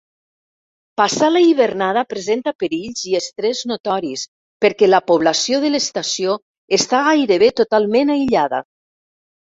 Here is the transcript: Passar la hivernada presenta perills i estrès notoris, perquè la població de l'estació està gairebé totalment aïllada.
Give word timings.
Passar 1.01 1.27
la 1.33 1.43
hivernada 1.47 2.03
presenta 2.13 2.53
perills 2.63 3.05
i 3.11 3.13
estrès 3.21 3.61
notoris, 3.73 4.25
perquè 4.67 4.91
la 4.91 5.03
població 5.13 5.63
de 5.67 5.75
l'estació 5.77 6.41
està 6.83 7.07
gairebé 7.13 7.55
totalment 7.65 8.19
aïllada. 8.19 8.69